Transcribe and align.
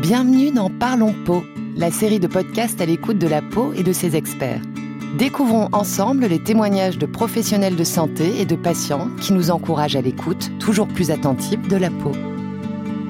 Bienvenue 0.00 0.50
dans 0.50 0.70
Parlons 0.70 1.14
Peau, 1.26 1.44
la 1.76 1.90
série 1.90 2.20
de 2.20 2.26
podcasts 2.26 2.80
à 2.80 2.86
l'écoute 2.86 3.18
de 3.18 3.26
la 3.26 3.42
peau 3.42 3.74
et 3.74 3.82
de 3.82 3.92
ses 3.92 4.16
experts. 4.16 4.62
Découvrons 5.18 5.68
ensemble 5.72 6.24
les 6.24 6.42
témoignages 6.42 6.96
de 6.96 7.04
professionnels 7.04 7.76
de 7.76 7.84
santé 7.84 8.40
et 8.40 8.46
de 8.46 8.56
patients 8.56 9.08
qui 9.20 9.34
nous 9.34 9.50
encouragent 9.50 9.96
à 9.96 10.00
l'écoute 10.00 10.52
toujours 10.58 10.88
plus 10.88 11.10
attentive 11.10 11.68
de 11.68 11.76
la 11.76 11.90
peau. 11.90 12.12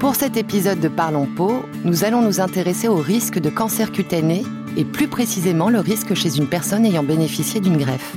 Pour 0.01 0.17
cet 0.17 0.37
épisode 0.37 0.81
de 0.81 0.89
Parlons 0.89 1.29
Peau, 1.37 1.63
nous 1.85 2.03
allons 2.03 2.23
nous 2.23 2.41
intéresser 2.41 2.89
au 2.89 2.97
risque 2.97 3.39
de 3.39 3.51
cancer 3.51 3.93
cutané 3.93 4.43
et 4.77 4.85
plus 4.85 5.07
précisément 5.07 5.71
le 5.71 5.79
risque 5.79 6.15
chez 6.15 6.39
une 6.39 6.49
personne 6.49 6.85
ayant 6.85 7.05
bénéficié 7.05 7.61
d'une 7.61 7.77
greffe. 7.77 8.17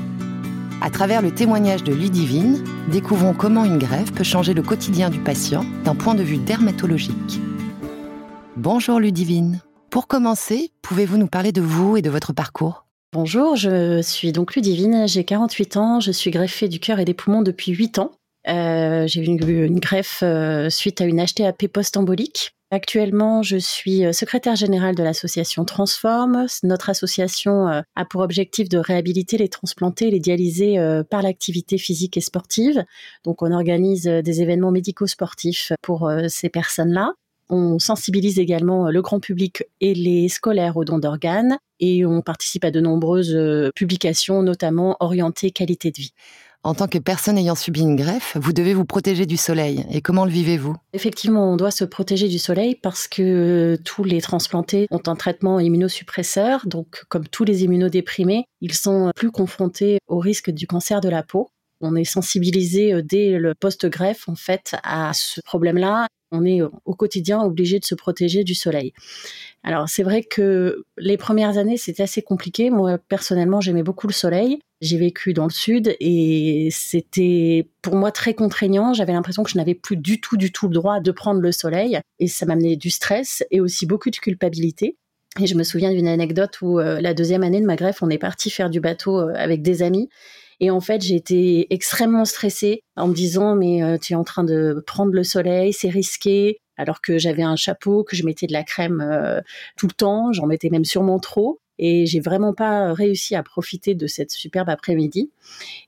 À 0.82 0.90
travers 0.90 1.22
le 1.22 1.30
témoignage 1.30 1.84
de 1.84 1.94
Ludivine, 1.94 2.64
découvrons 2.88 3.36
comment 3.36 3.66
une 3.66 3.78
greffe 3.78 4.12
peut 4.14 4.24
changer 4.24 4.56
le 4.56 4.64
quotidien 4.64 5.12
du 5.12 5.20
patient 5.20 5.64
d'un 5.86 5.94
point 5.94 6.16
de 6.16 6.24
vue 6.24 6.38
dermatologique. 6.38 7.40
Bonjour 8.64 9.02
Ludivine. 9.02 9.60
Pour 9.90 10.08
commencer, 10.08 10.72
pouvez-vous 10.82 11.18
nous 11.18 11.28
parler 11.28 11.52
de 11.52 11.60
vous 11.60 11.98
et 11.98 12.02
de 12.02 12.10
votre 12.10 12.32
parcours? 12.32 12.86
Bonjour, 13.12 13.58
je 13.58 14.02
suis 14.02 14.32
donc 14.32 14.56
Ludivine, 14.56 15.06
j'ai 15.06 15.26
48 15.26 15.76
ans, 15.76 16.00
je 16.00 16.14
suis 16.14 16.32
greffée 16.32 16.70
du 16.70 16.80
cœur 16.80 17.02
et 17.02 17.04
des 17.04 17.14
poumons 17.14 17.42
depuis 17.42 17.74
8 17.74 18.00
ans. 18.00 18.12
Euh, 18.48 19.06
j'ai 19.06 19.20
eu 19.20 19.26
une, 19.26 19.80
greffe 19.82 20.22
euh, 20.24 20.70
suite 20.70 21.02
à 21.02 21.04
une 21.04 21.22
HTAP 21.22 21.68
post-embolique. 21.68 22.56
Actuellement, 22.72 23.44
je 23.44 23.58
suis 23.58 24.06
euh, 24.06 24.14
secrétaire 24.14 24.56
générale 24.56 24.96
de 24.96 25.04
l'association 25.04 25.66
Transform. 25.66 26.46
Notre 26.64 26.90
association 26.90 27.68
a 27.68 28.06
pour 28.06 28.22
objectif 28.22 28.70
de 28.70 28.78
réhabiliter 28.78 29.38
les 29.38 29.50
transplantés 29.50 30.10
les 30.10 30.22
dialysés 30.22 30.78
par 31.10 31.22
l'activité 31.22 31.78
physique 31.78 32.16
et 32.16 32.22
sportive. 32.22 32.86
Donc, 33.26 33.42
on 33.42 33.52
organise 33.52 34.04
des 34.04 34.42
événements 34.42 34.72
médico-sportifs 34.72 35.74
pour 35.82 36.10
ces 36.30 36.48
personnes-là. 36.48 37.14
On 37.56 37.78
sensibilise 37.78 38.40
également 38.40 38.88
euh, 38.88 38.90
le 38.90 39.04
grand 39.04 39.20
public 39.20 39.64
et 39.80 39.94
les 39.94 40.28
scolaires 40.28 40.76
aux 40.76 40.86
dons 40.86 40.98
d'organes 40.98 41.60
et 41.80 42.04
on 42.04 42.24
participe 42.24 42.66
à 42.66 42.72
de 42.72 42.82
nombreuses 42.82 43.36
euh, 43.36 43.70
publications, 43.76 44.42
notamment 44.42 44.98
orientées 45.00 45.52
qualité 45.52 45.92
de 45.92 45.98
vie. 45.98 46.14
En 46.64 46.74
tant 46.74 46.88
que 46.88 46.98
personne 46.98 47.38
ayant 47.38 47.54
subi 47.54 47.82
une 47.82 47.96
greffe, 47.96 48.38
vous 48.40 48.54
devez 48.54 48.74
vous 48.74 48.86
protéger 48.86 49.28
du 49.28 49.38
soleil. 49.38 49.86
Et 49.92 50.02
comment 50.02 50.26
le 50.26 50.32
vivez-vous? 50.32 50.76
Effectivement, 50.94 51.52
on 51.52 51.58
doit 51.58 51.72
se 51.72 51.84
protéger 51.84 52.28
du 52.28 52.40
soleil 52.40 52.74
parce 52.74 53.08
que 53.08 53.78
tous 53.84 54.04
les 54.04 54.22
transplantés 54.22 54.88
ont 54.90 55.02
un 55.06 55.16
traitement 55.16 55.60
immunosuppresseur. 55.60 56.66
Donc, 56.66 57.04
comme 57.10 57.28
tous 57.28 57.44
les 57.44 57.66
immunodéprimés, 57.66 58.46
ils 58.62 58.74
sont 58.74 59.12
plus 59.14 59.30
confrontés 59.30 60.00
au 60.08 60.18
risque 60.18 60.50
du 60.50 60.66
cancer 60.66 61.02
de 61.02 61.10
la 61.10 61.22
peau. 61.22 61.50
On 61.84 61.96
est 61.96 62.06
sensibilisé 62.06 62.94
euh, 62.94 63.02
dès 63.04 63.38
le 63.38 63.54
post-greffe, 63.54 64.28
en 64.30 64.36
fait, 64.36 64.76
à 64.84 65.14
ce 65.14 65.42
problème-là 65.42 66.08
on 66.34 66.46
est 66.46 66.62
au 66.62 66.96
quotidien 66.96 67.42
obligé 67.42 67.80
de 67.80 67.86
se 67.86 67.96
protéger 67.96 68.44
du 68.44 68.56
soleil. 68.56 68.92
Alors 69.64 69.88
c'est 69.88 70.04
vrai 70.04 70.24
que 70.24 70.84
les 70.98 71.16
premières 71.16 71.58
années 71.58 71.78
c'était 71.78 72.04
assez 72.04 72.22
compliqué. 72.22 72.70
Moi 72.70 72.98
personnellement 72.98 73.62
j'aimais 73.62 73.84
beaucoup 73.84 74.08
le 74.08 74.14
soleil. 74.14 74.60
J'ai 74.82 74.98
vécu 74.98 75.34
dans 75.34 75.46
le 75.46 75.52
sud 75.52 75.96
et 76.00 76.70
c'était 76.72 77.70
pour 77.82 77.96
moi 77.96 78.12
très 78.12 78.34
contraignant. 78.34 78.94
J'avais 78.94 79.14
l'impression 79.14 79.44
que 79.44 79.52
je 79.52 79.58
n'avais 79.58 79.76
plus 79.76 79.96
du 79.96 80.20
tout 80.20 80.36
du 80.36 80.52
tout 80.52 80.68
le 80.68 80.74
droit 80.74 81.00
de 81.00 81.12
prendre 81.12 81.40
le 81.40 81.52
soleil 81.52 82.00
et 82.20 82.28
ça 82.28 82.46
m'amenait 82.46 82.76
du 82.76 82.90
stress 82.90 83.44
et 83.52 83.62
aussi 83.62 83.86
beaucoup 83.86 84.10
de 84.10 84.18
culpabilité. 84.18 84.98
Et 85.40 85.48
je 85.48 85.56
me 85.56 85.64
souviens 85.64 85.92
d'une 85.92 86.08
anecdote 86.08 86.62
où 86.62 86.80
euh, 86.80 87.02
la 87.02 87.14
deuxième 87.14 87.42
année 87.42 87.60
de 87.60 87.66
ma 87.66 87.76
greffe, 87.76 88.04
on 88.04 88.10
est 88.10 88.20
parti 88.20 88.52
faire 88.52 88.70
du 88.70 88.80
bateau 88.80 89.20
euh, 89.20 89.34
avec 89.36 89.64
des 89.64 89.82
amis 89.82 90.10
et 90.60 90.70
en 90.72 90.80
fait, 90.80 91.02
j'ai 91.02 91.16
été 91.16 91.74
extrêmement 91.74 92.26
stressée 92.26 92.82
en 92.96 93.08
me 93.08 93.14
disant, 93.14 93.56
mais 93.56 93.84
euh, 93.84 93.98
tu 93.98 94.14
es 94.14 94.16
en 94.16 94.24
train 94.24 94.44
de 94.44 94.84
prendre 94.86 95.14
le 95.14 95.24
soleil, 95.24 95.74
c'est 95.74 95.90
risqué. 95.90 96.58
Alors 96.76 97.02
que 97.02 97.20
j'avais 97.20 97.44
un 97.44 97.56
chapeau, 97.56 98.04
que 98.04 98.16
je 98.16 98.26
mettais 98.26 98.48
de 98.48 98.54
la 98.54 98.64
crème 98.64 99.00
euh, 99.02 99.42
tout 99.78 99.88
le 99.88 99.94
temps, 99.94 100.32
j'en 100.32 100.48
mettais 100.48 100.70
même 100.70 100.86
sûrement 100.86 101.20
trop. 101.20 101.60
Et 101.80 102.06
j'ai 102.06 102.20
vraiment 102.20 102.54
pas 102.54 102.94
réussi 102.94 103.36
à 103.36 103.42
profiter 103.42 103.96
de 103.96 104.06
cette 104.06 104.32
superbe 104.32 104.70
après-midi. 104.70 105.32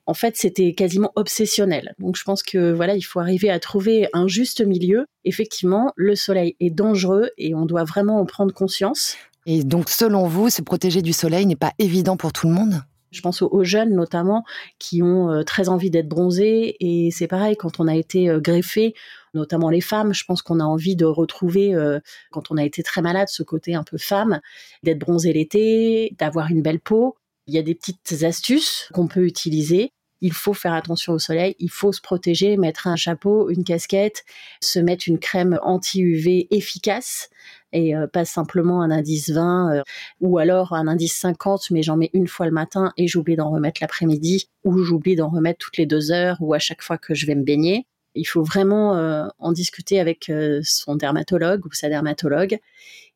En 0.07 0.15
fait, 0.15 0.35
c'était 0.35 0.73
quasiment 0.73 1.11
obsessionnel. 1.15 1.93
Donc, 1.99 2.17
je 2.17 2.23
pense 2.23 2.41
que 2.41 2.71
voilà, 2.71 2.95
il 2.95 3.03
faut 3.03 3.19
arriver 3.19 3.51
à 3.51 3.59
trouver 3.59 4.07
un 4.13 4.27
juste 4.27 4.65
milieu. 4.65 5.05
Effectivement, 5.25 5.93
le 5.95 6.15
soleil 6.15 6.55
est 6.59 6.71
dangereux 6.71 7.29
et 7.37 7.53
on 7.53 7.65
doit 7.65 7.83
vraiment 7.83 8.19
en 8.19 8.25
prendre 8.25 8.53
conscience. 8.53 9.15
Et 9.45 9.63
donc, 9.63 9.89
selon 9.89 10.27
vous, 10.27 10.49
se 10.49 10.63
protéger 10.63 11.03
du 11.03 11.13
soleil 11.13 11.45
n'est 11.45 11.55
pas 11.55 11.73
évident 11.77 12.17
pour 12.17 12.33
tout 12.33 12.47
le 12.47 12.53
monde? 12.53 12.81
Je 13.15 13.21
pense 13.21 13.41
aux, 13.41 13.63
jeunes 13.63 13.95
notamment 13.95 14.43
qui 14.79 15.01
ont 15.01 15.31
euh, 15.31 15.43
très 15.43 15.69
envie 15.69 15.89
d'être 15.89 16.07
bronzés. 16.07 16.75
Et 16.79 17.09
c'est 17.11 17.27
pareil 17.27 17.55
quand 17.55 17.79
on 17.79 17.87
a 17.87 17.95
été 17.95 18.29
euh, 18.29 18.39
greffé, 18.39 18.93
notamment 19.33 19.69
les 19.69 19.81
femmes, 19.81 20.13
je 20.13 20.23
pense 20.25 20.41
qu'on 20.41 20.59
a 20.59 20.63
envie 20.63 20.95
de 20.95 21.05
retrouver 21.05 21.73
euh, 21.73 21.99
quand 22.31 22.51
on 22.51 22.57
a 22.57 22.63
été 22.63 22.83
très 22.83 23.01
malade 23.01 23.27
ce 23.29 23.43
côté 23.43 23.75
un 23.75 23.83
peu 23.83 23.97
femme, 23.97 24.39
d'être 24.83 24.99
bronzé 24.99 25.33
l'été, 25.33 26.15
d'avoir 26.19 26.51
une 26.51 26.61
belle 26.61 26.79
peau. 26.79 27.15
Il 27.47 27.53
y 27.53 27.57
a 27.57 27.63
des 27.63 27.75
petites 27.75 28.23
astuces 28.23 28.89
qu'on 28.93 29.07
peut 29.07 29.25
utiliser. 29.25 29.91
Il 30.21 30.33
faut 30.33 30.53
faire 30.53 30.73
attention 30.73 31.13
au 31.13 31.19
soleil, 31.19 31.55
il 31.59 31.69
faut 31.69 31.91
se 31.91 32.01
protéger, 32.01 32.57
mettre 32.57 32.87
un 32.87 32.95
chapeau, 32.95 33.49
une 33.49 33.63
casquette, 33.63 34.23
se 34.61 34.79
mettre 34.79 35.07
une 35.07 35.19
crème 35.19 35.59
anti-UV 35.61 36.47
efficace 36.51 37.29
et 37.75 37.95
euh, 37.95 38.07
pas 38.07 38.25
simplement 38.25 38.81
un 38.81 38.89
indice 38.89 39.29
20 39.29 39.75
euh, 39.75 39.83
ou 40.21 40.37
alors 40.37 40.73
un 40.73 40.87
indice 40.87 41.15
50 41.17 41.71
mais 41.71 41.83
j'en 41.83 41.97
mets 41.97 42.09
une 42.13 42.27
fois 42.27 42.45
le 42.45 42.51
matin 42.51 42.93
et 42.97 43.07
j'oublie 43.07 43.35
d'en 43.35 43.51
remettre 43.51 43.79
l'après-midi 43.81 44.49
ou 44.63 44.77
j'oublie 44.81 45.15
d'en 45.15 45.29
remettre 45.29 45.59
toutes 45.59 45.77
les 45.77 45.85
deux 45.85 46.11
heures 46.11 46.37
ou 46.39 46.53
à 46.53 46.59
chaque 46.59 46.81
fois 46.81 46.97
que 46.97 47.13
je 47.13 47.25
vais 47.27 47.35
me 47.35 47.43
baigner. 47.43 47.85
Il 48.15 48.23
faut 48.23 48.43
vraiment 48.43 48.95
euh, 48.95 49.27
en 49.39 49.51
discuter 49.51 49.99
avec 49.99 50.31
son 50.63 50.95
dermatologue 50.95 51.65
ou 51.65 51.73
sa 51.73 51.89
dermatologue 51.89 52.59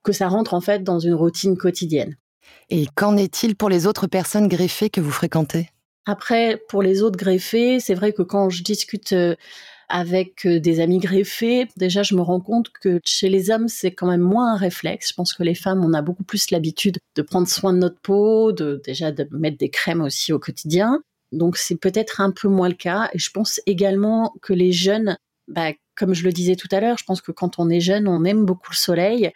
que 0.04 0.12
ça 0.12 0.28
rentre 0.28 0.54
en 0.54 0.62
fait 0.62 0.84
dans 0.84 1.00
une 1.00 1.14
routine 1.14 1.58
quotidienne. 1.58 2.18
Et 2.70 2.86
qu'en 2.96 3.16
est-il 3.16 3.56
pour 3.56 3.70
les 3.70 3.88
autres 3.88 4.08
personnes 4.08 4.50
greffées 4.50 4.90
que 4.90 5.00
vous 5.00 5.12
fréquentez? 5.12 5.70
Après, 6.06 6.62
pour 6.68 6.82
les 6.82 7.02
autres 7.02 7.18
greffés, 7.18 7.80
c'est 7.80 7.94
vrai 7.94 8.12
que 8.12 8.24
quand 8.24 8.50
je 8.50 8.64
discute 8.64 9.14
avec 9.90 10.46
euh, 10.46 10.60
des 10.60 10.80
amis 10.80 11.00
greffés, 11.00 11.68
déjà 11.76 12.04
je 12.04 12.16
me 12.16 12.22
rends 12.22 12.40
compte 12.40 12.70
que 12.70 13.00
chez 13.04 13.30
les 13.30 13.50
hommes 13.50 13.68
c'est 13.68 13.92
quand 13.92 14.08
même 14.08 14.22
moins 14.22 14.54
un 14.54 14.58
réflexe. 14.58 15.10
Je 15.10 15.14
pense 15.14 15.34
que 15.34 15.44
les 15.44 15.56
femmes 15.56 15.84
on 15.84 15.94
a 15.94 16.02
beaucoup 16.02 16.24
plus 16.24 16.52
l'habitude 16.52 17.00
de 17.16 17.22
prendre 17.22 17.48
soin 17.48 17.74
de 17.74 17.80
notre 17.80 18.00
peau, 18.00 18.52
de 18.52 18.82
déjà 18.86 19.12
de 19.12 19.28
mettre 19.32 19.58
des 19.58 19.70
crèmes 19.70 20.02
aussi 20.02 20.32
au 20.32 20.40
quotidien. 20.40 21.02
Donc 21.32 21.58
c'est 21.58 21.78
peut-être 21.78 22.22
un 22.22 22.32
peu 22.32 22.48
moins 22.48 22.70
le 22.70 22.76
cas. 22.76 23.10
Et 23.14 23.20
je 23.20 23.32
pense 23.32 23.62
également 23.66 24.34
que 24.42 24.54
les 24.54 24.72
jeunes, 24.72 25.18
bah, 25.48 25.72
comme 25.96 26.14
je 26.14 26.24
le 26.24 26.32
disais 26.32 26.56
tout 26.56 26.70
à 26.72 26.80
l'heure, 26.80 26.98
je 26.98 27.04
pense 27.04 27.22
que 27.22 27.32
quand 27.32 27.60
on 27.60 27.70
est 27.70 27.82
jeune, 27.82 28.08
on 28.08 28.24
aime 28.24 28.46
beaucoup 28.46 28.72
le 28.72 28.78
soleil. 28.78 29.32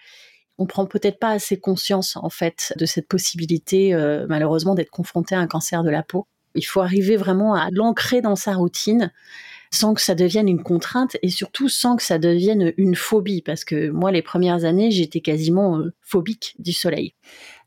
On 0.58 0.66
prend 0.68 0.86
peut-être 0.86 1.19
pas 1.19 1.31
assez 1.31 1.59
conscience 1.59 2.16
en 2.16 2.30
fait 2.30 2.74
de 2.78 2.86
cette 2.86 3.08
possibilité, 3.08 3.94
euh, 3.94 4.25
malheureusement, 4.30 4.75
d'être 4.75 4.92
confronté 4.92 5.36
à 5.36 5.40
un 5.40 5.47
cancer 5.47 5.84
de 5.84 5.90
la 5.90 6.03
peau. 6.03 6.28
Il 6.56 6.63
faut 6.63 6.81
arriver 6.81 7.18
vraiment 7.18 7.56
à 7.56 7.69
l'ancrer 7.72 8.22
dans 8.22 8.36
sa 8.36 8.53
routine 8.53 9.12
sans 9.74 9.94
que 9.94 10.02
ça 10.02 10.16
devienne 10.16 10.48
une 10.48 10.62
contrainte 10.62 11.18
et 11.22 11.30
surtout 11.30 11.70
sans 11.70 11.96
que 11.96 12.04
ça 12.04 12.20
devienne 12.20 12.74
une 12.78 12.96
phobie 12.96 13.42
parce 13.42 13.66
que 13.66 13.90
moi 13.90 14.12
les 14.12 14.22
premières 14.22 14.66
années 14.66 14.92
j'étais 14.92 15.22
quasiment 15.22 15.80
euh, 15.80 15.94
phobique 16.02 16.56
du 16.60 16.74
soleil. 16.74 17.14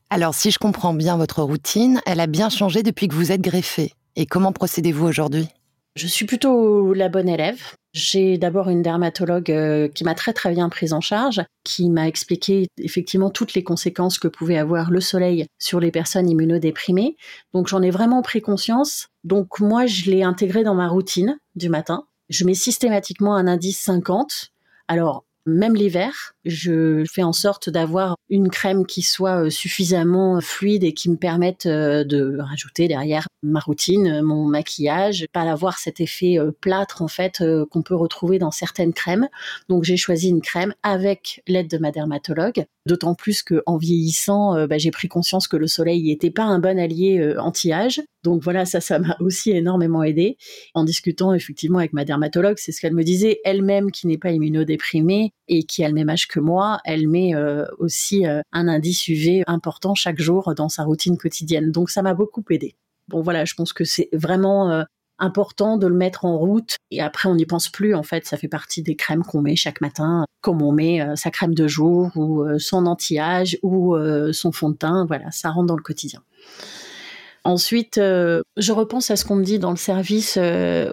Alors 0.09 0.33
si 0.33 0.51
je 0.51 0.59
comprends 0.59 0.93
bien 0.93 1.17
votre 1.17 1.43
routine, 1.43 2.01
elle 2.05 2.19
a 2.19 2.27
bien 2.27 2.49
changé 2.49 2.81
depuis 2.83 3.07
que 3.07 3.15
vous 3.15 3.31
êtes 3.31 3.41
greffé. 3.41 3.93
Et 4.15 4.25
comment 4.25 4.51
procédez-vous 4.51 5.05
aujourd'hui? 5.05 5.47
Je 5.95 6.07
suis 6.07 6.25
plutôt 6.25 6.93
la 6.93 7.09
bonne 7.09 7.27
élève. 7.27 7.61
J'ai 7.97 8.37
d'abord 8.37 8.69
une 8.69 8.83
dermatologue 8.83 9.49
euh, 9.49 9.87
qui 9.87 10.03
m'a 10.03 10.13
très 10.13 10.31
très 10.31 10.51
bien 10.53 10.69
prise 10.69 10.93
en 10.93 11.01
charge, 11.01 11.41
qui 11.63 11.89
m'a 11.89 12.07
expliqué 12.07 12.67
effectivement 12.77 13.31
toutes 13.31 13.55
les 13.55 13.63
conséquences 13.63 14.19
que 14.19 14.27
pouvait 14.27 14.59
avoir 14.59 14.91
le 14.91 15.01
soleil 15.01 15.47
sur 15.57 15.79
les 15.79 15.89
personnes 15.89 16.29
immunodéprimées. 16.29 17.17
Donc 17.55 17.67
j'en 17.67 17.81
ai 17.81 17.89
vraiment 17.89 18.21
pris 18.21 18.39
conscience. 18.39 19.07
Donc 19.23 19.59
moi 19.59 19.87
je 19.87 20.11
l'ai 20.11 20.21
intégré 20.21 20.63
dans 20.63 20.75
ma 20.75 20.87
routine 20.87 21.39
du 21.55 21.69
matin. 21.69 22.03
Je 22.29 22.45
mets 22.45 22.53
systématiquement 22.53 23.35
un 23.35 23.47
indice 23.47 23.79
50. 23.79 24.51
Alors 24.87 25.25
même 25.47 25.75
l'hiver, 25.75 26.33
je 26.43 27.05
fais 27.09 27.23
en 27.23 27.33
sorte 27.33 27.69
d'avoir 27.69 28.17
une 28.29 28.49
crème 28.49 28.85
qui 28.85 29.01
soit 29.01 29.45
euh, 29.45 29.49
suffisamment 29.49 30.41
fluide 30.41 30.83
et 30.83 30.93
qui 30.93 31.09
me 31.09 31.15
permette 31.15 31.65
euh, 31.65 32.03
de 32.03 32.37
rajouter 32.37 32.87
derrière 32.87 33.27
ma 33.43 33.61
routine, 33.61 34.21
mon 34.21 34.45
maquillage, 34.45 35.25
pas 35.31 35.41
avoir 35.41 35.79
cet 35.79 36.01
effet 36.01 36.37
euh, 36.37 36.51
plâtre 36.51 37.01
en 37.01 37.07
fait 37.07 37.41
qu'on 37.71 37.81
peut 37.81 37.95
retrouver 37.95 38.39
dans 38.39 38.51
certaines 38.51 38.93
crèmes. 38.93 39.29
Donc 39.69 39.83
j'ai 39.85 39.97
choisi 39.97 40.29
une 40.29 40.41
crème 40.41 40.73
avec 40.83 41.41
l'aide 41.47 41.69
de 41.69 41.77
ma 41.77 41.91
dermatologue. 41.91 42.65
D'autant 42.85 43.15
plus 43.15 43.41
que 43.41 43.63
en 43.65 43.77
vieillissant, 43.77 44.65
bah, 44.67 44.77
j'ai 44.77 44.91
pris 44.91 45.07
conscience 45.07 45.47
que 45.47 45.57
le 45.57 45.67
soleil 45.67 46.03
n'était 46.03 46.31
pas 46.31 46.43
un 46.43 46.59
bon 46.59 46.79
allié 46.79 47.35
anti-âge. 47.37 48.01
Donc 48.27 48.43
voilà, 48.43 48.65
ça, 48.65 48.81
ça 48.81 48.99
m'a 48.99 49.15
aussi 49.21 49.51
énormément 49.51 50.03
aidé. 50.03 50.35
En 50.73 50.83
discutant 50.83 51.33
effectivement 51.33 51.79
avec 51.79 51.93
ma 51.93 52.03
dermatologue, 52.03 52.57
c'est 52.57 52.73
ce 52.73 52.81
qu'elle 52.81 52.93
me 52.93 53.05
disait, 53.05 53.39
elle-même 53.45 53.89
qui 53.89 54.05
n'est 54.05 54.17
pas 54.17 54.31
immunodéprimée 54.31 55.31
et 55.47 55.63
qui 55.63 55.81
a 55.85 55.87
le 55.87 55.93
même 55.93 56.09
âge 56.09 56.27
que 56.27 56.41
moi, 56.41 56.79
elle 56.83 57.07
met 57.07 57.33
euh, 57.35 57.63
aussi 57.77 58.27
euh, 58.27 58.41
un 58.51 58.67
indice 58.67 59.07
UV 59.07 59.43
important 59.47 59.95
chaque 59.95 60.19
jour 60.19 60.53
dans 60.55 60.67
sa 60.67 60.83
routine 60.83 61.17
quotidienne. 61.17 61.71
Donc 61.71 61.89
ça 61.89 62.01
m'a 62.01 62.13
beaucoup 62.13 62.43
aidé. 62.49 62.75
Bon 63.07 63.21
voilà, 63.21 63.45
je 63.45 63.53
pense 63.53 63.71
que 63.71 63.85
c'est 63.85 64.09
vraiment 64.11 64.71
euh, 64.71 64.83
important 65.19 65.77
de 65.77 65.87
le 65.87 65.95
mettre 65.95 66.25
en 66.25 66.37
route 66.37 66.75
et 66.91 66.99
après 66.99 67.29
on 67.29 67.35
n'y 67.35 67.45
pense 67.45 67.69
plus 67.69 67.95
en 67.95 68.03
fait 68.03 68.25
ça 68.27 68.35
fait 68.35 68.49
partie 68.49 68.83
des 68.83 68.97
crèmes 68.97 69.23
qu'on 69.23 69.41
met 69.41 69.55
chaque 69.55 69.79
matin 69.79 70.25
comme 70.41 70.61
on 70.61 70.71
met 70.71 70.99
sa 71.15 71.31
crème 71.31 71.55
de 71.55 71.67
jour 71.67 72.11
ou 72.15 72.45
son 72.59 72.85
anti-âge 72.85 73.57
ou 73.63 73.97
son 74.31 74.51
fond 74.51 74.69
de 74.69 74.75
teint 74.75 75.07
voilà 75.07 75.31
ça 75.31 75.49
rentre 75.49 75.65
dans 75.65 75.75
le 75.75 75.81
quotidien 75.81 76.21
Ensuite, 77.47 77.95
je 77.95 78.71
repense 78.73 79.09
à 79.09 79.15
ce 79.15 79.23
qu'on 79.23 79.37
me 79.37 79.43
dit 79.43 79.57
dans 79.57 79.71
le 79.71 79.77
service 79.77 80.37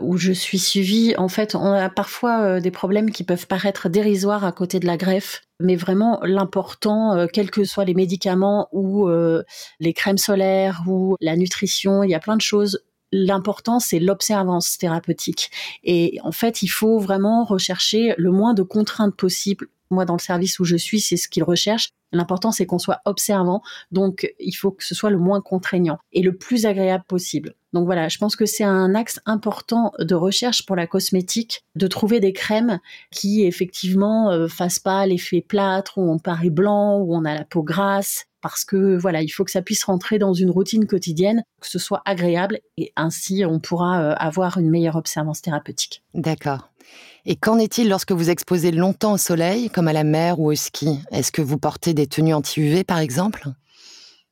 où 0.00 0.16
je 0.16 0.32
suis 0.32 0.60
suivie. 0.60 1.14
En 1.18 1.26
fait, 1.26 1.56
on 1.56 1.72
a 1.72 1.88
parfois 1.88 2.60
des 2.60 2.70
problèmes 2.70 3.10
qui 3.10 3.24
peuvent 3.24 3.48
paraître 3.48 3.88
dérisoires 3.88 4.44
à 4.44 4.52
côté 4.52 4.78
de 4.78 4.86
la 4.86 4.96
greffe, 4.96 5.42
mais 5.58 5.74
vraiment 5.74 6.20
l'important, 6.22 7.26
quels 7.32 7.50
que 7.50 7.64
soient 7.64 7.84
les 7.84 7.94
médicaments 7.94 8.68
ou 8.70 9.08
les 9.80 9.92
crèmes 9.94 10.16
solaires 10.16 10.82
ou 10.86 11.16
la 11.20 11.34
nutrition, 11.34 12.04
il 12.04 12.10
y 12.10 12.14
a 12.14 12.20
plein 12.20 12.36
de 12.36 12.40
choses 12.40 12.84
l'important, 13.10 13.80
c'est 13.80 13.98
l'observance 13.98 14.78
thérapeutique. 14.78 15.50
Et 15.82 16.18
en 16.22 16.32
fait, 16.32 16.62
il 16.62 16.68
faut 16.68 16.98
vraiment 16.98 17.44
rechercher 17.44 18.14
le 18.16 18.30
moins 18.30 18.54
de 18.54 18.62
contraintes 18.62 19.16
possibles. 19.16 19.66
Moi, 19.90 20.04
dans 20.04 20.14
le 20.14 20.20
service 20.20 20.58
où 20.58 20.64
je 20.64 20.76
suis, 20.76 21.00
c'est 21.00 21.16
ce 21.16 21.28
qu'ils 21.28 21.44
recherchent. 21.44 21.90
L'important, 22.14 22.52
c'est 22.52 22.66
qu'on 22.66 22.78
soit 22.78 23.00
observant. 23.04 23.62
Donc, 23.90 24.32
il 24.38 24.52
faut 24.52 24.70
que 24.70 24.84
ce 24.84 24.94
soit 24.94 25.10
le 25.10 25.18
moins 25.18 25.40
contraignant 25.40 25.98
et 26.12 26.22
le 26.22 26.36
plus 26.36 26.64
agréable 26.66 27.04
possible. 27.06 27.54
Donc 27.74 27.86
voilà, 27.86 28.08
je 28.08 28.18
pense 28.18 28.36
que 28.36 28.46
c'est 28.46 28.64
un 28.64 28.94
axe 28.94 29.18
important 29.26 29.92
de 29.98 30.14
recherche 30.14 30.64
pour 30.64 30.76
la 30.76 30.86
cosmétique, 30.86 31.64
de 31.74 31.88
trouver 31.88 32.20
des 32.20 32.32
crèmes 32.32 32.78
qui 33.10 33.44
effectivement 33.44 34.30
euh, 34.30 34.46
fassent 34.46 34.78
pas 34.78 35.04
l'effet 35.06 35.40
plâtre, 35.40 35.98
où 35.98 36.08
on 36.08 36.20
paraît 36.20 36.50
blanc, 36.50 36.98
où 37.00 37.16
on 37.16 37.24
a 37.24 37.34
la 37.34 37.44
peau 37.44 37.64
grasse, 37.64 38.26
parce 38.44 38.66
que 38.66 38.98
voilà, 38.98 39.22
il 39.22 39.30
faut 39.30 39.42
que 39.42 39.50
ça 39.50 39.62
puisse 39.62 39.84
rentrer 39.84 40.18
dans 40.18 40.34
une 40.34 40.50
routine 40.50 40.86
quotidienne, 40.86 41.44
que 41.62 41.66
ce 41.66 41.78
soit 41.78 42.02
agréable 42.04 42.60
et 42.76 42.92
ainsi 42.94 43.42
on 43.46 43.58
pourra 43.58 44.02
euh, 44.02 44.14
avoir 44.18 44.58
une 44.58 44.68
meilleure 44.68 44.96
observance 44.96 45.40
thérapeutique. 45.40 46.02
D'accord. 46.12 46.68
Et 47.24 47.36
qu'en 47.36 47.58
est-il 47.58 47.88
lorsque 47.88 48.12
vous 48.12 48.28
exposez 48.28 48.70
longtemps 48.70 49.14
au 49.14 49.16
soleil, 49.16 49.70
comme 49.70 49.88
à 49.88 49.94
la 49.94 50.04
mer 50.04 50.40
ou 50.40 50.52
au 50.52 50.54
ski? 50.54 51.00
Est-ce 51.10 51.32
que 51.32 51.40
vous 51.40 51.56
portez 51.56 51.94
des 51.94 52.06
tenues 52.06 52.34
anti-UV 52.34 52.84
par 52.84 52.98
exemple? 52.98 53.48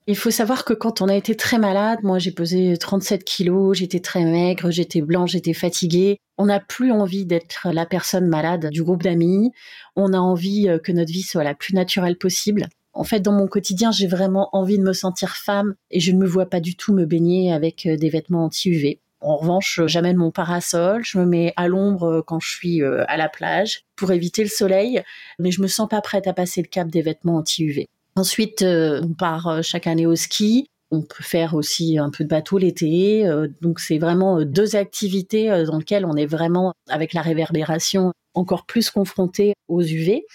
Il 0.07 0.17
faut 0.17 0.31
savoir 0.31 0.67
que 0.67 0.75
quand 0.75 1.01
on 1.01 1.09
a 1.09 1.15
été 1.15 1.35
très 1.35 1.57
malade, 1.57 2.01
moi 2.03 2.19
j'ai 2.19 2.33
pesé 2.33 2.77
37 2.77 3.25
kilos, 3.25 3.79
j'étais 3.79 4.01
très 4.01 4.27
maigre, 4.27 4.71
j'étais 4.71 5.01
blanche, 5.01 5.31
j'étais 5.31 5.55
fatiguée. 5.55 6.19
On 6.37 6.45
n'a 6.45 6.61
plus 6.61 6.93
envie 6.93 7.25
d'être 7.25 7.69
la 7.73 7.87
personne 7.87 8.27
malade 8.27 8.69
du 8.69 8.83
groupe 8.83 9.03
d'amis. 9.03 9.53
On 9.97 10.13
a 10.13 10.19
envie 10.19 10.69
euh, 10.69 10.79
que 10.79 10.93
notre 10.93 11.11
vie 11.11 11.23
soit 11.23 11.45
la 11.45 11.55
plus 11.55 11.73
naturelle 11.73 12.19
possible. 12.19 12.69
En 12.95 13.05
fait, 13.05 13.21
dans 13.21 13.33
mon 13.33 13.47
quotidien, 13.47 13.91
j'ai 13.91 14.07
vraiment 14.07 14.51
envie 14.53 14.79
de 14.79 14.83
me 14.83 14.93
sentir 14.93 15.37
femme 15.37 15.75
et 15.91 16.01
je 16.01 16.13
ne 16.13 16.19
me 16.19 16.27
vois 16.27 16.47
pas 16.47 16.61
du 16.61 16.77
tout 16.77 16.93
me 16.93 17.07
baigner 17.07 17.53
avec 17.53 17.87
euh, 17.87 17.97
des 17.97 18.11
vêtements 18.11 18.45
anti-UV. 18.45 19.01
En 19.21 19.37
revanche, 19.37 19.81
j'amène 19.87 20.17
mon 20.17 20.31
parasol, 20.31 21.03
je 21.05 21.19
me 21.19 21.25
mets 21.25 21.55
à 21.57 21.69
l'ombre 21.69 22.05
euh, 22.05 22.23
quand 22.23 22.41
je 22.41 22.51
suis 22.51 22.83
euh, 22.83 23.05
à 23.09 23.17
la 23.17 23.29
plage 23.29 23.85
pour 23.97 24.13
éviter 24.13 24.43
le 24.43 24.51
soleil, 24.51 25.03
mais 25.39 25.51
je 25.51 25.63
me 25.63 25.69
sens 25.69 25.89
pas 25.89 26.01
prête 26.01 26.27
à 26.27 26.33
passer 26.35 26.61
le 26.61 26.69
cap 26.69 26.89
des 26.89 27.03
vêtements 27.03 27.37
anti-UV. 27.37 27.89
Ensuite, 28.15 28.63
on 28.63 29.15
part 29.15 29.63
chaque 29.63 29.87
année 29.87 30.05
au 30.05 30.17
ski. 30.17 30.67
On 30.91 31.01
peut 31.01 31.23
faire 31.23 31.55
aussi 31.55 31.97
un 31.97 32.11
peu 32.11 32.25
de 32.25 32.29
bateau 32.29 32.59
l'été. 32.59 33.25
Donc, 33.63 33.81
c'est 33.81 33.97
vraiment 33.97 34.43
deux 34.45 34.77
activités 34.77 35.49
dans 35.65 35.79
lesquelles 35.79 36.05
on 36.05 36.15
est 36.17 36.27
vraiment, 36.27 36.75
avec 36.91 37.15
la 37.15 37.23
réverbération, 37.23 38.13
encore 38.35 38.67
plus 38.67 38.91
confronté 38.91 39.55
aux 39.69 39.81
UV. 39.81 40.27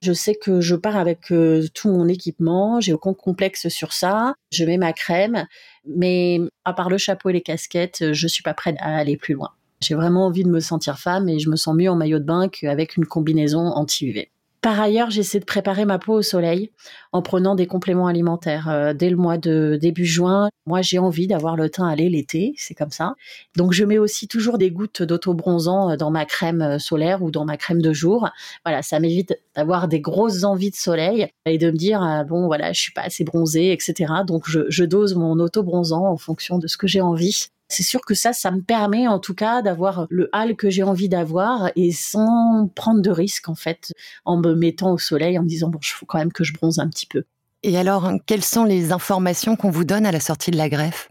Je 0.00 0.12
sais 0.12 0.34
que 0.36 0.60
je 0.60 0.76
pars 0.76 0.96
avec 0.96 1.32
euh, 1.32 1.66
tout 1.74 1.90
mon 1.90 2.06
équipement, 2.06 2.80
j'ai 2.80 2.92
aucun 2.92 3.14
complexe 3.14 3.68
sur 3.68 3.92
ça. 3.92 4.34
Je 4.52 4.64
mets 4.64 4.78
ma 4.78 4.92
crème, 4.92 5.46
mais 5.86 6.40
à 6.64 6.72
part 6.72 6.88
le 6.88 6.98
chapeau 6.98 7.30
et 7.30 7.32
les 7.32 7.40
casquettes, 7.40 8.12
je 8.12 8.28
suis 8.28 8.42
pas 8.42 8.54
prête 8.54 8.76
à 8.78 8.96
aller 8.96 9.16
plus 9.16 9.34
loin. 9.34 9.50
J'ai 9.80 9.94
vraiment 9.94 10.26
envie 10.26 10.44
de 10.44 10.50
me 10.50 10.60
sentir 10.60 10.98
femme 10.98 11.28
et 11.28 11.38
je 11.38 11.50
me 11.50 11.56
sens 11.56 11.74
mieux 11.74 11.90
en 11.90 11.96
maillot 11.96 12.18
de 12.18 12.24
bain 12.24 12.48
qu'avec 12.48 12.96
une 12.96 13.06
combinaison 13.06 13.66
anti-UV. 13.66 14.30
Par 14.60 14.80
ailleurs, 14.80 15.10
j'essaie 15.10 15.38
de 15.38 15.44
préparer 15.44 15.84
ma 15.84 16.00
peau 16.00 16.14
au 16.14 16.22
soleil 16.22 16.72
en 17.12 17.22
prenant 17.22 17.54
des 17.54 17.68
compléments 17.68 18.08
alimentaires. 18.08 18.68
Euh, 18.68 18.92
dès 18.92 19.08
le 19.08 19.16
mois 19.16 19.38
de 19.38 19.78
début 19.80 20.04
juin, 20.04 20.48
moi 20.66 20.82
j'ai 20.82 20.98
envie 20.98 21.28
d'avoir 21.28 21.54
le 21.54 21.70
teint 21.70 21.86
allé 21.86 22.08
l'été, 22.08 22.54
c'est 22.56 22.74
comme 22.74 22.90
ça. 22.90 23.14
Donc 23.56 23.72
je 23.72 23.84
mets 23.84 23.98
aussi 23.98 24.26
toujours 24.26 24.58
des 24.58 24.72
gouttes 24.72 25.02
d'auto-bronzant 25.02 25.90
euh, 25.90 25.96
dans 25.96 26.10
ma 26.10 26.24
crème 26.24 26.60
euh, 26.60 26.78
solaire 26.80 27.22
ou 27.22 27.30
dans 27.30 27.44
ma 27.44 27.56
crème 27.56 27.80
de 27.80 27.92
jour. 27.92 28.28
Voilà, 28.64 28.82
ça 28.82 28.98
m'évite 28.98 29.38
d'avoir 29.54 29.86
des 29.86 30.00
grosses 30.00 30.42
envies 30.42 30.70
de 30.70 30.76
soleil 30.76 31.28
et 31.46 31.56
de 31.58 31.70
me 31.70 31.76
dire 31.76 32.24
bon 32.28 32.46
voilà, 32.46 32.72
je 32.72 32.80
suis 32.80 32.92
pas 32.92 33.02
assez 33.02 33.22
bronzée, 33.22 33.72
etc. 33.72 34.12
Donc 34.26 34.48
je, 34.48 34.60
je 34.68 34.84
dose 34.84 35.14
mon 35.14 35.38
auto-bronzant 35.38 36.04
en 36.06 36.16
fonction 36.16 36.58
de 36.58 36.66
ce 36.66 36.76
que 36.76 36.88
j'ai 36.88 37.00
envie 37.00 37.48
c'est 37.68 37.82
sûr 37.82 38.00
que 38.00 38.14
ça, 38.14 38.32
ça 38.32 38.50
me 38.50 38.62
permet 38.62 39.06
en 39.06 39.18
tout 39.18 39.34
cas 39.34 39.62
d'avoir 39.62 40.06
le 40.10 40.28
hal 40.32 40.56
que 40.56 40.70
j'ai 40.70 40.82
envie 40.82 41.08
d'avoir 41.08 41.70
et 41.76 41.92
sans 41.92 42.70
prendre 42.74 43.02
de 43.02 43.10
risques 43.10 43.48
en 43.48 43.54
fait, 43.54 43.92
en 44.24 44.38
me 44.38 44.54
mettant 44.54 44.92
au 44.92 44.98
soleil, 44.98 45.38
en 45.38 45.42
me 45.42 45.48
disant 45.48 45.68
bon, 45.68 45.78
il 45.82 45.86
faut 45.86 46.06
quand 46.06 46.18
même 46.18 46.32
que 46.32 46.44
je 46.44 46.52
bronze 46.52 46.78
un 46.78 46.88
petit 46.88 47.06
peu. 47.06 47.24
Et 47.62 47.76
alors, 47.76 48.12
quelles 48.26 48.44
sont 48.44 48.64
les 48.64 48.92
informations 48.92 49.56
qu'on 49.56 49.70
vous 49.70 49.84
donne 49.84 50.06
à 50.06 50.12
la 50.12 50.20
sortie 50.20 50.50
de 50.50 50.56
la 50.56 50.68
greffe? 50.68 51.10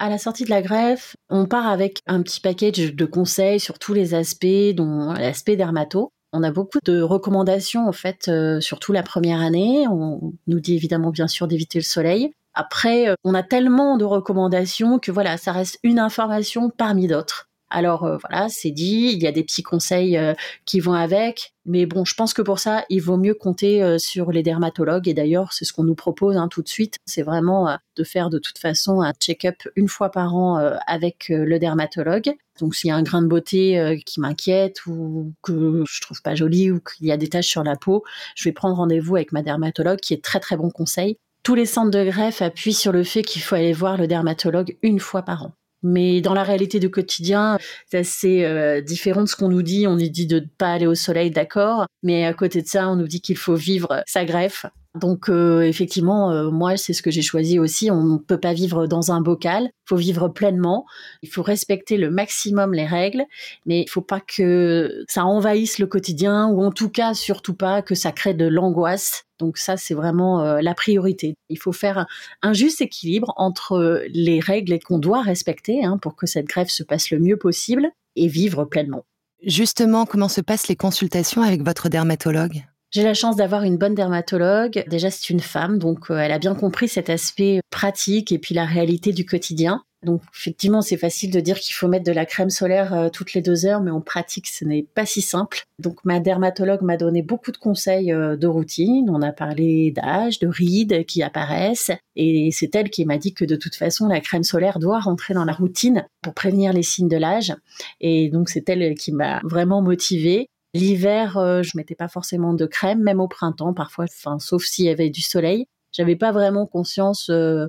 À 0.00 0.10
la 0.10 0.18
sortie 0.18 0.44
de 0.44 0.50
la 0.50 0.60
greffe, 0.60 1.16
on 1.30 1.46
part 1.46 1.68
avec 1.68 2.00
un 2.06 2.20
petit 2.22 2.40
package 2.40 2.94
de 2.94 3.04
conseils 3.04 3.60
sur 3.60 3.78
tous 3.78 3.94
les 3.94 4.12
aspects, 4.14 4.74
dont 4.74 5.12
l'aspect 5.12 5.56
dermato. 5.56 6.10
On 6.32 6.42
a 6.42 6.50
beaucoup 6.50 6.80
de 6.84 7.00
recommandations 7.00 7.86
en 7.86 7.92
fait, 7.92 8.26
euh, 8.26 8.60
surtout 8.60 8.92
la 8.92 9.04
première 9.04 9.40
année. 9.40 9.86
On 9.88 10.32
nous 10.48 10.58
dit 10.58 10.74
évidemment 10.74 11.10
bien 11.10 11.28
sûr 11.28 11.46
d'éviter 11.46 11.78
le 11.78 11.84
soleil. 11.84 12.32
Après, 12.54 13.08
euh, 13.08 13.14
on 13.24 13.34
a 13.34 13.42
tellement 13.42 13.96
de 13.96 14.04
recommandations 14.04 14.98
que 14.98 15.10
voilà, 15.10 15.36
ça 15.36 15.52
reste 15.52 15.78
une 15.82 15.98
information 15.98 16.70
parmi 16.70 17.08
d'autres. 17.08 17.48
Alors 17.70 18.04
euh, 18.04 18.18
voilà, 18.18 18.48
c'est 18.48 18.70
dit, 18.70 19.10
il 19.12 19.20
y 19.20 19.26
a 19.26 19.32
des 19.32 19.42
petits 19.42 19.64
conseils 19.64 20.16
euh, 20.16 20.34
qui 20.64 20.78
vont 20.78 20.92
avec, 20.92 21.54
mais 21.66 21.86
bon, 21.86 22.04
je 22.04 22.14
pense 22.14 22.32
que 22.32 22.42
pour 22.42 22.60
ça, 22.60 22.84
il 22.90 23.00
vaut 23.00 23.16
mieux 23.16 23.34
compter 23.34 23.98
sur 23.98 24.30
les 24.30 24.44
dermatologues. 24.44 25.08
Et 25.08 25.14
d'ailleurs, 25.14 25.52
c'est 25.52 25.64
ce 25.64 25.72
qu'on 25.72 25.82
nous 25.82 25.96
propose 25.96 26.36
hein, 26.36 26.46
tout 26.46 26.62
de 26.62 26.68
suite. 26.68 26.98
C'est 27.06 27.22
vraiment 27.22 27.76
de 27.96 28.04
faire 28.04 28.30
de 28.30 28.38
toute 28.38 28.58
façon 28.58 29.00
un 29.00 29.12
check-up 29.14 29.56
une 29.74 29.88
fois 29.88 30.10
par 30.10 30.36
an 30.36 30.56
avec 30.86 31.26
le 31.30 31.58
dermatologue. 31.58 32.34
Donc 32.60 32.76
s'il 32.76 32.88
y 32.88 32.90
a 32.92 32.96
un 32.96 33.02
grain 33.02 33.22
de 33.22 33.28
beauté 33.28 33.98
qui 34.04 34.20
m'inquiète 34.20 34.84
ou 34.86 35.32
que 35.42 35.84
je 35.90 36.00
trouve 36.02 36.20
pas 36.20 36.34
joli 36.34 36.70
ou 36.70 36.80
qu'il 36.80 37.06
y 37.06 37.12
a 37.12 37.16
des 37.16 37.28
taches 37.28 37.48
sur 37.48 37.64
la 37.64 37.76
peau, 37.76 38.04
je 38.36 38.44
vais 38.44 38.52
prendre 38.52 38.76
rendez-vous 38.76 39.16
avec 39.16 39.32
ma 39.32 39.42
dermatologue 39.42 39.98
qui 39.98 40.12
est 40.12 40.22
très 40.22 40.38
très 40.38 40.58
bon 40.58 40.70
conseil 40.70 41.18
tous 41.44 41.54
les 41.54 41.66
centres 41.66 41.90
de 41.90 42.04
greffe 42.04 42.42
appuient 42.42 42.72
sur 42.72 42.90
le 42.90 43.04
fait 43.04 43.22
qu'il 43.22 43.42
faut 43.42 43.54
aller 43.54 43.72
voir 43.72 43.96
le 43.96 44.08
dermatologue 44.08 44.76
une 44.82 44.98
fois 44.98 45.22
par 45.22 45.44
an. 45.44 45.52
Mais 45.84 46.22
dans 46.22 46.32
la 46.32 46.42
réalité 46.42 46.80
du 46.80 46.90
quotidien, 46.90 47.58
c'est 47.90 47.98
assez 47.98 48.44
euh, 48.44 48.80
différent 48.80 49.20
de 49.20 49.28
ce 49.28 49.36
qu'on 49.36 49.50
nous 49.50 49.62
dit. 49.62 49.86
On 49.86 49.96
nous 49.96 50.08
dit 50.08 50.26
de 50.26 50.40
ne 50.40 50.46
pas 50.56 50.72
aller 50.72 50.86
au 50.86 50.94
soleil, 50.94 51.30
d'accord. 51.30 51.84
Mais 52.02 52.24
à 52.24 52.32
côté 52.32 52.62
de 52.62 52.66
ça, 52.66 52.88
on 52.88 52.96
nous 52.96 53.06
dit 53.06 53.20
qu'il 53.20 53.36
faut 53.36 53.54
vivre 53.54 54.02
sa 54.06 54.24
greffe. 54.24 54.64
Donc 54.98 55.28
euh, 55.28 55.60
effectivement, 55.60 56.30
euh, 56.30 56.50
moi, 56.50 56.78
c'est 56.78 56.94
ce 56.94 57.02
que 57.02 57.10
j'ai 57.10 57.20
choisi 57.20 57.58
aussi. 57.58 57.90
On 57.90 58.02
ne 58.02 58.18
peut 58.18 58.40
pas 58.40 58.54
vivre 58.54 58.86
dans 58.86 59.12
un 59.12 59.20
bocal. 59.20 59.64
Il 59.64 59.88
faut 59.88 59.96
vivre 59.96 60.28
pleinement. 60.28 60.86
Il 61.22 61.28
faut 61.28 61.42
respecter 61.42 61.98
le 61.98 62.10
maximum 62.10 62.72
les 62.72 62.86
règles. 62.86 63.24
Mais 63.66 63.82
il 63.82 63.90
faut 63.90 64.00
pas 64.00 64.20
que 64.20 65.04
ça 65.06 65.26
envahisse 65.26 65.78
le 65.78 65.86
quotidien 65.86 66.46
ou 66.46 66.62
en 66.62 66.70
tout 66.70 66.88
cas, 66.88 67.12
surtout 67.12 67.54
pas 67.54 67.82
que 67.82 67.94
ça 67.94 68.10
crée 68.10 68.32
de 68.32 68.46
l'angoisse 68.46 69.24
donc 69.44 69.58
ça, 69.58 69.76
c'est 69.76 69.92
vraiment 69.92 70.42
euh, 70.42 70.62
la 70.62 70.72
priorité. 70.74 71.36
Il 71.50 71.58
faut 71.58 71.72
faire 71.72 72.06
un, 72.40 72.52
juste 72.54 72.80
équilibre 72.80 73.34
entre 73.36 74.04
les 74.08 74.40
règles 74.40 74.78
qu'on 74.78 74.98
doit 74.98 75.20
respecter 75.20 75.84
hein, 75.84 75.98
pour 75.98 76.16
que 76.16 76.26
cette 76.26 76.46
greffe 76.46 76.70
se 76.70 76.82
passe 76.82 77.10
le 77.10 77.18
mieux 77.18 77.36
possible 77.36 77.90
et 78.16 78.26
vivre 78.26 78.64
pleinement. 78.64 79.04
Justement, 79.42 80.06
comment 80.06 80.28
se 80.28 80.40
passent 80.40 80.68
les 80.68 80.76
consultations 80.76 81.42
avec 81.42 81.62
votre 81.62 81.90
dermatologue? 81.90 82.64
J'ai 82.94 83.02
la 83.02 83.12
chance 83.12 83.34
d'avoir 83.34 83.64
une 83.64 83.76
bonne 83.76 83.96
dermatologue. 83.96 84.84
Déjà, 84.86 85.10
c'est 85.10 85.30
une 85.30 85.40
femme, 85.40 85.80
donc 85.80 86.10
euh, 86.10 86.18
elle 86.18 86.30
a 86.30 86.38
bien 86.38 86.54
compris 86.54 86.86
cet 86.86 87.10
aspect 87.10 87.60
pratique 87.68 88.30
et 88.30 88.38
puis 88.38 88.54
la 88.54 88.64
réalité 88.64 89.12
du 89.12 89.26
quotidien. 89.26 89.82
Donc 90.04 90.22
effectivement, 90.32 90.80
c'est 90.80 90.96
facile 90.96 91.32
de 91.32 91.40
dire 91.40 91.58
qu'il 91.58 91.74
faut 91.74 91.88
mettre 91.88 92.04
de 92.04 92.12
la 92.12 92.24
crème 92.24 92.50
solaire 92.50 92.94
euh, 92.94 93.08
toutes 93.08 93.34
les 93.34 93.40
deux 93.40 93.66
heures, 93.66 93.80
mais 93.80 93.90
en 93.90 94.00
pratique, 94.00 94.46
ce 94.46 94.64
n'est 94.64 94.86
pas 94.94 95.06
si 95.06 95.22
simple. 95.22 95.64
Donc 95.80 96.04
ma 96.04 96.20
dermatologue 96.20 96.82
m'a 96.82 96.96
donné 96.96 97.22
beaucoup 97.22 97.50
de 97.50 97.56
conseils 97.56 98.12
euh, 98.12 98.36
de 98.36 98.46
routine. 98.46 99.10
On 99.10 99.22
a 99.22 99.32
parlé 99.32 99.90
d'âge, 99.90 100.38
de 100.38 100.46
rides 100.46 101.04
qui 101.06 101.24
apparaissent, 101.24 101.90
et 102.14 102.50
c'est 102.52 102.76
elle 102.76 102.90
qui 102.90 103.04
m'a 103.06 103.18
dit 103.18 103.34
que 103.34 103.44
de 103.44 103.56
toute 103.56 103.74
façon, 103.74 104.06
la 104.06 104.20
crème 104.20 104.44
solaire 104.44 104.78
doit 104.78 105.00
rentrer 105.00 105.34
dans 105.34 105.44
la 105.44 105.52
routine 105.52 106.06
pour 106.22 106.32
prévenir 106.32 106.72
les 106.72 106.84
signes 106.84 107.08
de 107.08 107.16
l'âge. 107.16 107.54
Et 108.00 108.28
donc 108.28 108.50
c'est 108.50 108.68
elle 108.68 108.94
qui 108.94 109.10
m'a 109.10 109.40
vraiment 109.42 109.82
motivée. 109.82 110.48
L'hiver, 110.74 111.38
euh, 111.38 111.62
je 111.62 111.72
mettais 111.76 111.94
pas 111.94 112.08
forcément 112.08 112.52
de 112.52 112.66
crème, 112.66 113.02
même 113.02 113.20
au 113.20 113.28
printemps 113.28 113.72
parfois, 113.72 114.04
enfin 114.04 114.38
sauf 114.38 114.64
s'il 114.64 114.84
y 114.86 114.90
avait 114.90 115.10
du 115.10 115.22
soleil 115.22 115.66
j'avais 115.94 116.16
pas 116.16 116.32
vraiment 116.32 116.66
conscience 116.66 117.30
euh, 117.30 117.68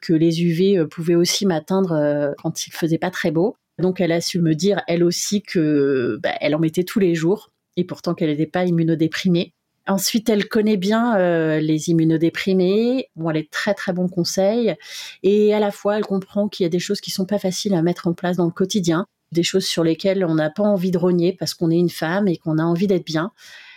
que 0.00 0.14
les 0.14 0.42
UV 0.42 0.78
euh, 0.78 0.86
pouvaient 0.86 1.14
aussi 1.14 1.46
m'atteindre 1.46 1.92
euh, 1.92 2.32
quand 2.42 2.66
il 2.66 2.72
faisait 2.72 2.98
pas 2.98 3.10
très 3.10 3.30
beau. 3.30 3.56
Donc 3.78 4.00
elle 4.00 4.12
a 4.12 4.20
su 4.20 4.40
me 4.40 4.54
dire 4.54 4.82
elle 4.88 5.04
aussi 5.04 5.42
que 5.42 6.18
bah, 6.22 6.32
elle 6.40 6.54
en 6.54 6.58
mettait 6.58 6.84
tous 6.84 6.98
les 6.98 7.14
jours 7.14 7.52
et 7.76 7.84
pourtant 7.84 8.14
qu'elle 8.14 8.30
n'était 8.30 8.46
pas 8.46 8.64
immunodéprimée. 8.64 9.52
Ensuite, 9.86 10.28
elle 10.30 10.48
connaît 10.48 10.78
bien 10.78 11.16
les 11.60 11.90
immunodéprimés. 11.90 13.08
Bon, 13.14 13.30
elle 13.30 13.36
est 13.36 13.52
très 13.52 13.72
très 13.72 13.92
bon 13.92 14.08
conseil 14.08 14.74
et 15.22 15.54
à 15.54 15.60
la 15.60 15.70
fois 15.70 15.96
elle 15.96 16.04
comprend 16.04 16.48
qu'il 16.48 16.64
y 16.64 16.66
a 16.66 16.70
des 16.70 16.80
choses 16.80 17.00
qui 17.00 17.12
sont 17.12 17.26
pas 17.26 17.38
faciles 17.38 17.72
à 17.72 17.82
mettre 17.82 18.08
en 18.08 18.12
place 18.12 18.36
dans 18.38 18.46
le 18.46 18.50
quotidien 18.50 19.06
des 19.32 19.42
choses 19.42 19.66
sur 19.66 19.84
lesquelles 19.84 20.24
on 20.24 20.34
n'a 20.34 20.50
pas 20.50 20.62
envie 20.62 20.90
de 20.90 20.98
rogner 20.98 21.32
parce 21.32 21.54
qu'on 21.54 21.70
est 21.70 21.78
une 21.78 21.90
femme 21.90 22.28
et 22.28 22.36
qu'on 22.36 22.58
a 22.58 22.62
envie 22.62 22.86
d'être 22.86 23.06
bien. 23.06 23.32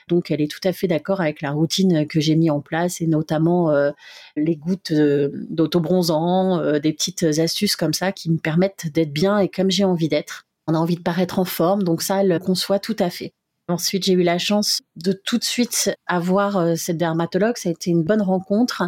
Donc 0.09 0.31
elle 0.31 0.41
est 0.41 0.51
tout 0.51 0.59
à 0.67 0.73
fait 0.73 0.87
d'accord 0.87 1.21
avec 1.21 1.41
la 1.41 1.51
routine 1.51 2.05
que 2.07 2.19
j'ai 2.19 2.35
mis 2.35 2.49
en 2.49 2.59
place 2.59 2.99
et 2.99 3.07
notamment 3.07 3.71
euh, 3.71 3.91
les 4.35 4.57
gouttes 4.57 4.91
euh, 4.91 5.29
d'autobronzant, 5.49 6.59
euh, 6.59 6.79
des 6.79 6.91
petites 6.91 7.23
astuces 7.23 7.75
comme 7.75 7.93
ça 7.93 8.11
qui 8.11 8.29
me 8.29 8.37
permettent 8.37 8.87
d'être 8.91 9.13
bien 9.13 9.37
et 9.37 9.47
comme 9.47 9.69
j'ai 9.69 9.85
envie 9.85 10.09
d'être. 10.09 10.45
On 10.67 10.73
a 10.73 10.77
envie 10.77 10.95
de 10.95 11.01
paraître 11.01 11.39
en 11.39 11.45
forme, 11.45 11.83
donc 11.83 12.01
ça, 12.01 12.21
elle 12.21 12.39
conçoit 12.39 12.79
tout 12.79 12.95
à 12.99 13.09
fait. 13.09 13.31
Ensuite, 13.67 14.05
j'ai 14.05 14.13
eu 14.13 14.23
la 14.23 14.39
chance 14.39 14.81
de 14.95 15.13
tout 15.13 15.37
de 15.37 15.43
suite 15.43 15.91
avoir 16.07 16.75
cette 16.75 16.97
dermatologue. 16.97 17.55
Ça 17.57 17.69
a 17.69 17.71
été 17.71 17.91
une 17.91 18.03
bonne 18.03 18.21
rencontre. 18.21 18.83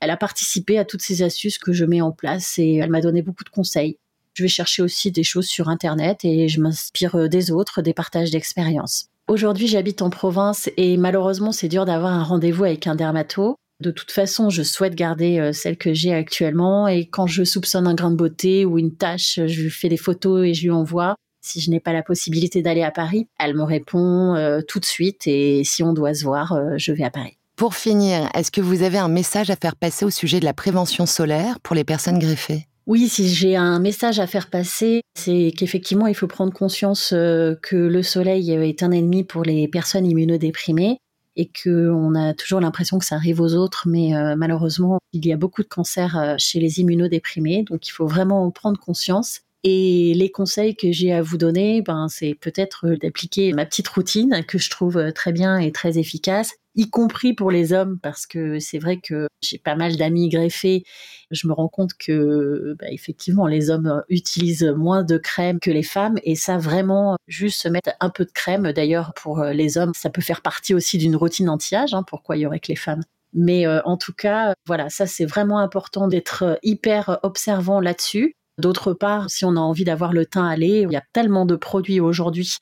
Elle 0.00 0.10
a 0.10 0.16
participé 0.16 0.78
à 0.78 0.84
toutes 0.84 1.02
ces 1.02 1.22
astuces 1.22 1.58
que 1.58 1.72
je 1.72 1.84
mets 1.84 2.00
en 2.00 2.10
place 2.10 2.58
et 2.58 2.76
elle 2.76 2.90
m'a 2.90 3.00
donné 3.00 3.22
beaucoup 3.22 3.44
de 3.44 3.50
conseils. 3.50 3.98
Je 4.36 4.42
vais 4.42 4.48
chercher 4.48 4.82
aussi 4.82 5.10
des 5.10 5.24
choses 5.24 5.46
sur 5.46 5.70
Internet 5.70 6.18
et 6.22 6.46
je 6.46 6.60
m'inspire 6.60 7.28
des 7.28 7.50
autres, 7.50 7.80
des 7.80 7.94
partages 7.94 8.30
d'expériences. 8.30 9.06
Aujourd'hui, 9.28 9.66
j'habite 9.66 10.02
en 10.02 10.10
province 10.10 10.68
et 10.76 10.98
malheureusement, 10.98 11.52
c'est 11.52 11.68
dur 11.68 11.86
d'avoir 11.86 12.12
un 12.12 12.22
rendez-vous 12.22 12.64
avec 12.64 12.86
un 12.86 12.94
dermato. 12.94 13.56
De 13.80 13.90
toute 13.90 14.12
façon, 14.12 14.50
je 14.50 14.62
souhaite 14.62 14.94
garder 14.94 15.38
euh, 15.38 15.52
celle 15.52 15.76
que 15.76 15.92
j'ai 15.92 16.14
actuellement 16.14 16.86
et 16.86 17.06
quand 17.06 17.26
je 17.26 17.42
soupçonne 17.42 17.86
un 17.86 17.94
grain 17.94 18.10
de 18.10 18.16
beauté 18.16 18.64
ou 18.64 18.78
une 18.78 18.94
tache, 18.94 19.40
je 19.46 19.62
lui 19.62 19.70
fais 19.70 19.88
des 19.88 19.96
photos 19.96 20.46
et 20.46 20.54
je 20.54 20.64
lui 20.64 20.70
envoie. 20.70 21.16
Si 21.42 21.60
je 21.60 21.70
n'ai 21.70 21.80
pas 21.80 21.92
la 21.92 22.02
possibilité 22.02 22.62
d'aller 22.62 22.82
à 22.82 22.90
Paris, 22.90 23.26
elle 23.40 23.54
me 23.54 23.62
répond 23.62 24.34
euh, 24.34 24.60
tout 24.60 24.80
de 24.80 24.84
suite 24.84 25.26
et 25.26 25.62
si 25.64 25.82
on 25.82 25.92
doit 25.92 26.14
se 26.14 26.24
voir, 26.24 26.52
euh, 26.52 26.74
je 26.76 26.92
vais 26.92 27.04
à 27.04 27.10
Paris. 27.10 27.36
Pour 27.56 27.74
finir, 27.74 28.28
est-ce 28.34 28.50
que 28.50 28.60
vous 28.60 28.82
avez 28.82 28.98
un 28.98 29.08
message 29.08 29.50
à 29.50 29.56
faire 29.56 29.76
passer 29.76 30.04
au 30.04 30.10
sujet 30.10 30.40
de 30.40 30.44
la 30.44 30.54
prévention 30.54 31.06
solaire 31.06 31.58
pour 31.60 31.74
les 31.74 31.84
personnes 31.84 32.18
greffées 32.18 32.66
oui, 32.86 33.08
si 33.08 33.28
j'ai 33.28 33.56
un 33.56 33.80
message 33.80 34.20
à 34.20 34.28
faire 34.28 34.48
passer, 34.48 35.02
c'est 35.14 35.52
qu'effectivement, 35.56 36.06
il 36.06 36.14
faut 36.14 36.28
prendre 36.28 36.52
conscience 36.52 37.12
euh, 37.12 37.56
que 37.60 37.74
le 37.74 38.02
soleil 38.04 38.52
est 38.52 38.82
un 38.84 38.92
ennemi 38.92 39.24
pour 39.24 39.42
les 39.42 39.66
personnes 39.66 40.06
immunodéprimées 40.06 40.98
et 41.34 41.50
qu'on 41.50 42.14
a 42.14 42.32
toujours 42.32 42.60
l'impression 42.60 42.98
que 43.00 43.04
ça 43.04 43.16
arrive 43.16 43.40
aux 43.40 43.54
autres, 43.54 43.88
mais 43.88 44.14
euh, 44.14 44.36
malheureusement, 44.36 45.00
il 45.12 45.26
y 45.26 45.32
a 45.32 45.36
beaucoup 45.36 45.62
de 45.62 45.68
cancers 45.68 46.16
euh, 46.16 46.34
chez 46.38 46.60
les 46.60 46.78
immunodéprimés, 46.78 47.64
donc 47.64 47.88
il 47.88 47.90
faut 47.90 48.06
vraiment 48.06 48.48
prendre 48.52 48.78
conscience. 48.78 49.40
Et 49.64 50.14
les 50.14 50.30
conseils 50.30 50.76
que 50.76 50.92
j'ai 50.92 51.12
à 51.12 51.22
vous 51.22 51.38
donner, 51.38 51.82
ben, 51.82 52.06
c'est 52.08 52.36
peut-être 52.40 52.90
d'appliquer 53.00 53.52
ma 53.52 53.66
petite 53.66 53.88
routine 53.88 54.44
que 54.46 54.58
je 54.58 54.70
trouve 54.70 55.12
très 55.12 55.32
bien 55.32 55.58
et 55.58 55.72
très 55.72 55.98
efficace 55.98 56.52
y 56.76 56.88
compris 56.90 57.34
pour 57.34 57.50
les 57.50 57.72
hommes, 57.72 57.98
parce 58.00 58.26
que 58.26 58.60
c'est 58.60 58.78
vrai 58.78 58.98
que 58.98 59.26
j'ai 59.42 59.58
pas 59.58 59.74
mal 59.74 59.96
d'amis 59.96 60.28
greffés. 60.28 60.84
Je 61.30 61.48
me 61.48 61.52
rends 61.52 61.68
compte 61.68 61.92
que, 61.98 62.76
bah, 62.78 62.86
effectivement, 62.90 63.46
les 63.46 63.70
hommes 63.70 64.02
utilisent 64.08 64.72
moins 64.76 65.02
de 65.02 65.18
crème 65.18 65.58
que 65.58 65.70
les 65.70 65.82
femmes, 65.82 66.18
et 66.22 66.36
ça 66.36 66.58
vraiment, 66.58 67.16
juste 67.26 67.62
se 67.62 67.68
mettre 67.68 67.90
un 68.00 68.10
peu 68.10 68.24
de 68.24 68.32
crème. 68.32 68.72
D'ailleurs, 68.72 69.12
pour 69.14 69.42
les 69.42 69.78
hommes, 69.78 69.92
ça 69.96 70.10
peut 70.10 70.22
faire 70.22 70.42
partie 70.42 70.74
aussi 70.74 70.98
d'une 70.98 71.16
routine 71.16 71.48
anti-âge. 71.48 71.94
Hein, 71.94 72.04
pourquoi 72.06 72.36
il 72.36 72.40
y 72.40 72.46
aurait 72.46 72.60
que 72.60 72.68
les 72.68 72.76
femmes 72.76 73.02
mais 73.36 73.66
euh, 73.66 73.82
en 73.84 73.98
tout 73.98 74.14
cas, 74.14 74.54
voilà, 74.66 74.88
ça 74.88 75.06
c'est 75.06 75.26
vraiment 75.26 75.58
important 75.58 76.08
d'être 76.08 76.58
hyper 76.62 77.18
observant 77.22 77.80
là-dessus. 77.80 78.34
D'autre 78.58 78.94
part, 78.94 79.28
si 79.28 79.44
on 79.44 79.56
a 79.56 79.60
envie 79.60 79.84
d'avoir 79.84 80.14
le 80.14 80.24
teint 80.24 80.48
allé, 80.48 80.86
il 80.88 80.90
y 80.90 80.96
a 80.96 81.04
tellement 81.12 81.44
de 81.44 81.56
produits 81.56 82.00
aujourd'hui 82.00 82.56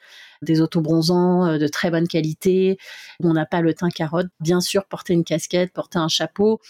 des 0.44 0.60
autobronzants 0.60 1.46
euh, 1.46 1.58
de 1.58 1.66
très 1.66 1.90
bonne 1.90 2.08
qualité, 2.08 2.78
on 3.22 3.32
n'a 3.32 3.46
pas 3.46 3.60
le 3.60 3.74
teint 3.74 3.90
carotte. 3.90 4.28
Bien 4.40 4.60
sûr, 4.60 4.84
porter 4.84 5.12
une 5.14 5.24
casquette, 5.24 5.72
porter 5.72 5.98
un 5.98 6.08
chapeau, 6.08 6.60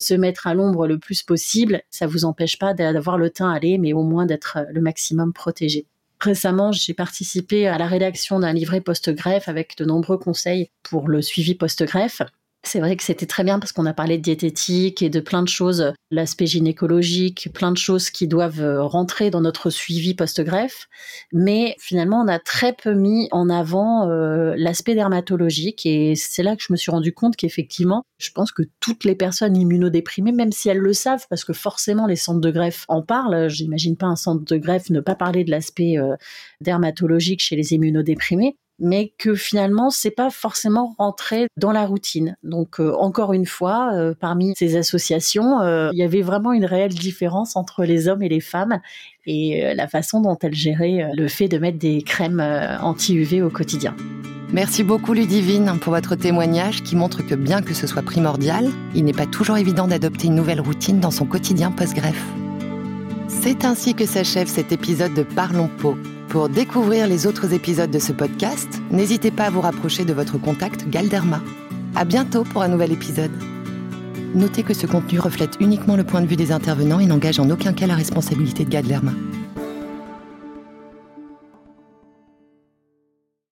se 0.00 0.14
mettre 0.14 0.46
à 0.46 0.54
l'ombre 0.54 0.86
le 0.86 0.98
plus 0.98 1.22
possible, 1.22 1.82
ça 1.90 2.06
vous 2.06 2.24
empêche 2.24 2.58
pas 2.58 2.74
d'avoir 2.74 3.18
le 3.18 3.30
teint 3.30 3.50
allé, 3.50 3.78
mais 3.78 3.92
au 3.92 4.02
moins 4.02 4.26
d'être 4.26 4.58
euh, 4.58 4.64
le 4.70 4.80
maximum 4.80 5.32
protégé. 5.32 5.86
Récemment, 6.20 6.72
j'ai 6.72 6.94
participé 6.94 7.68
à 7.68 7.78
la 7.78 7.86
rédaction 7.86 8.40
d'un 8.40 8.52
livret 8.52 8.80
post-greffe 8.80 9.48
avec 9.48 9.76
de 9.78 9.84
nombreux 9.84 10.18
conseils 10.18 10.70
pour 10.82 11.08
le 11.08 11.22
suivi 11.22 11.54
post-greffe. 11.54 12.22
C'est 12.64 12.80
vrai 12.80 12.96
que 12.96 13.04
c'était 13.04 13.24
très 13.24 13.44
bien 13.44 13.60
parce 13.60 13.72
qu'on 13.72 13.86
a 13.86 13.94
parlé 13.94 14.18
de 14.18 14.22
diététique 14.22 15.00
et 15.00 15.08
de 15.08 15.20
plein 15.20 15.42
de 15.42 15.48
choses, 15.48 15.92
l'aspect 16.10 16.46
gynécologique, 16.46 17.50
plein 17.54 17.70
de 17.70 17.78
choses 17.78 18.10
qui 18.10 18.26
doivent 18.26 18.60
euh, 18.60 18.82
rentrer 18.82 19.30
dans 19.30 19.40
notre 19.40 19.70
suivi 19.70 20.14
post-greffe. 20.14 20.88
Mais 21.32 21.76
finalement, 21.78 22.20
on 22.20 22.28
a 22.28 22.40
très 22.40 22.72
peu 22.72 22.94
mis 22.94 23.28
en 23.30 23.48
avant 23.48 24.08
euh, 24.08 24.54
l'aspect 24.56 24.96
dermatologique 24.96 25.86
et 25.86 26.14
c'est 26.16 26.42
là 26.42 26.56
que 26.56 26.62
je 26.62 26.72
me 26.72 26.76
suis 26.76 26.90
rendu 26.90 27.12
compte 27.12 27.36
qu'effectivement, 27.36 28.02
je 28.18 28.32
pense 28.32 28.50
que 28.50 28.62
toutes 28.80 29.04
les 29.04 29.14
personnes 29.14 29.56
immunodéprimées, 29.56 30.32
même 30.32 30.52
si 30.52 30.68
elles 30.68 30.78
le 30.78 30.92
savent, 30.92 31.26
parce 31.30 31.44
que 31.44 31.52
forcément 31.52 32.06
les 32.06 32.16
centres 32.16 32.40
de 32.40 32.50
greffe 32.50 32.84
en 32.88 33.02
parlent, 33.02 33.48
j'imagine 33.48 33.96
pas 33.96 34.06
un 34.06 34.16
centre 34.16 34.44
de 34.44 34.56
greffe 34.56 34.90
ne 34.90 35.00
pas 35.00 35.14
parler 35.14 35.44
de 35.44 35.50
l'aspect 35.52 35.96
euh, 35.96 36.16
dermatologique 36.60 37.40
chez 37.40 37.54
les 37.54 37.72
immunodéprimés, 37.72 38.56
mais 38.78 39.12
que 39.18 39.34
finalement 39.34 39.90
c'est 39.90 40.10
pas 40.10 40.30
forcément 40.30 40.94
rentré 40.98 41.48
dans 41.56 41.72
la 41.72 41.84
routine. 41.86 42.36
Donc 42.42 42.80
euh, 42.80 42.92
encore 42.94 43.32
une 43.32 43.46
fois, 43.46 43.90
euh, 43.94 44.14
parmi 44.18 44.54
ces 44.56 44.76
associations, 44.76 45.60
euh, 45.60 45.90
il 45.92 45.98
y 45.98 46.02
avait 46.02 46.22
vraiment 46.22 46.52
une 46.52 46.64
réelle 46.64 46.94
différence 46.94 47.56
entre 47.56 47.84
les 47.84 48.08
hommes 48.08 48.22
et 48.22 48.28
les 48.28 48.40
femmes 48.40 48.80
et 49.26 49.74
la 49.74 49.86
façon 49.88 50.22
dont 50.22 50.38
elles 50.40 50.54
géraient 50.54 51.10
le 51.14 51.28
fait 51.28 51.48
de 51.48 51.58
mettre 51.58 51.78
des 51.78 52.00
crèmes 52.00 52.40
anti-UV 52.80 53.42
au 53.42 53.50
quotidien. 53.50 53.94
Merci 54.54 54.84
beaucoup 54.84 55.12
Ludivine 55.12 55.78
pour 55.82 55.92
votre 55.92 56.14
témoignage 56.14 56.82
qui 56.82 56.96
montre 56.96 57.20
que 57.20 57.34
bien 57.34 57.60
que 57.60 57.74
ce 57.74 57.86
soit 57.86 58.00
primordial, 58.00 58.70
il 58.94 59.04
n'est 59.04 59.12
pas 59.12 59.26
toujours 59.26 59.58
évident 59.58 59.86
d'adopter 59.86 60.28
une 60.28 60.34
nouvelle 60.34 60.62
routine 60.62 61.00
dans 61.00 61.10
son 61.10 61.26
quotidien 61.26 61.70
post-greffe. 61.70 62.24
C'est 63.28 63.66
ainsi 63.66 63.94
que 63.94 64.06
s'achève 64.06 64.48
cet 64.48 64.72
épisode 64.72 65.12
de 65.12 65.22
Parlons 65.22 65.68
Peau. 65.68 65.98
Pour 66.28 66.50
découvrir 66.50 67.06
les 67.06 67.26
autres 67.26 67.54
épisodes 67.54 67.90
de 67.90 67.98
ce 67.98 68.12
podcast, 68.12 68.68
n'hésitez 68.90 69.30
pas 69.30 69.44
à 69.44 69.50
vous 69.50 69.62
rapprocher 69.62 70.04
de 70.04 70.12
votre 70.12 70.36
contact 70.36 70.86
Galderma. 70.86 71.40
À 71.96 72.04
bientôt 72.04 72.44
pour 72.44 72.60
un 72.60 72.68
nouvel 72.68 72.92
épisode. 72.92 73.30
Notez 74.34 74.62
que 74.62 74.74
ce 74.74 74.86
contenu 74.86 75.20
reflète 75.20 75.56
uniquement 75.58 75.96
le 75.96 76.04
point 76.04 76.20
de 76.20 76.26
vue 76.26 76.36
des 76.36 76.52
intervenants 76.52 77.00
et 77.00 77.06
n'engage 77.06 77.40
en 77.40 77.48
aucun 77.48 77.72
cas 77.72 77.86
la 77.86 77.94
responsabilité 77.94 78.66
de 78.66 78.70
Galderma. 78.70 79.12